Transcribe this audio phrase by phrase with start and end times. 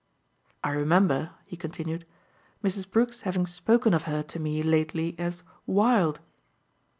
[0.63, 2.07] I remember," he continued,
[2.63, 2.89] "Mrs.
[2.89, 6.19] Brook's having spoken of her to me lately as 'wild.